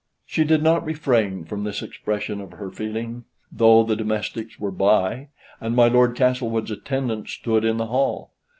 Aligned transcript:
She 0.25 0.43
did 0.43 0.63
not 0.63 0.83
refrain 0.83 1.45
from 1.45 1.63
this 1.63 1.83
expression 1.83 2.41
of 2.41 2.53
her 2.53 2.71
feeling, 2.71 3.25
though 3.51 3.83
the 3.83 3.95
domestics 3.95 4.57
were 4.59 4.71
by, 4.71 5.27
and 5.59 5.75
my 5.75 5.89
Lord 5.89 6.15
Castlewood's 6.15 6.71
attendant 6.71 7.29
stood 7.29 7.63
in 7.63 7.77
the 7.77 7.85
hall. 7.85 8.31